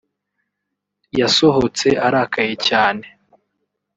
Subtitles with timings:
[1.19, 3.05] yasohotse arakaye cyane